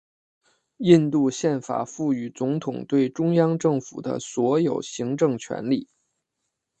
[0.77, 5.89] 印度宪法赋予总统对中央政府的所有行政权力。